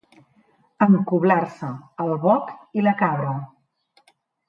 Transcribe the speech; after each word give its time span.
Encoblar-se 0.85 1.71
el 2.07 2.17
boc 2.27 2.53
i 2.81 2.89
la 2.89 2.99
cabra. 3.07 3.39